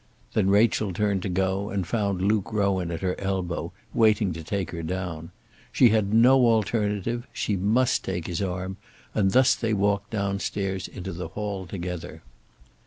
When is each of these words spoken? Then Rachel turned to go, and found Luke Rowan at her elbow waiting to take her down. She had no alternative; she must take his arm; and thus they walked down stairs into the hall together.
Then 0.33 0.49
Rachel 0.49 0.93
turned 0.93 1.21
to 1.21 1.29
go, 1.29 1.69
and 1.69 1.85
found 1.85 2.23
Luke 2.23 2.51
Rowan 2.51 2.89
at 2.89 3.01
her 3.01 3.13
elbow 3.21 3.71
waiting 3.93 4.33
to 4.33 4.43
take 4.43 4.71
her 4.71 4.81
down. 4.81 5.29
She 5.71 5.89
had 5.89 6.11
no 6.11 6.43
alternative; 6.47 7.27
she 7.31 7.55
must 7.55 8.03
take 8.03 8.25
his 8.25 8.41
arm; 8.41 8.77
and 9.13 9.29
thus 9.29 9.53
they 9.53 9.73
walked 9.75 10.09
down 10.09 10.39
stairs 10.39 10.87
into 10.87 11.13
the 11.13 11.27
hall 11.27 11.67
together. 11.67 12.23